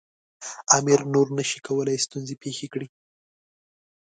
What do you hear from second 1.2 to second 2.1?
نه شي کولای